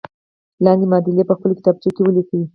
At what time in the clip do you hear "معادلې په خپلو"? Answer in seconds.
0.91-1.57